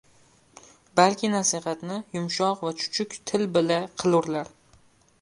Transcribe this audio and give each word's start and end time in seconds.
balki 0.99 1.29
nasihatni 1.33 1.99
yumshog‘ 2.17 2.65
va 2.69 2.75
chuchuk 2.81 3.17
til 3.33 3.49
bila 3.59 3.81
qilurlar. 4.03 4.55